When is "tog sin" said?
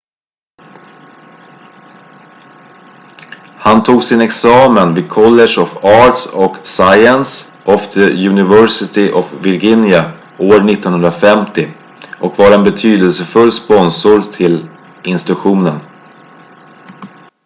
3.87-4.21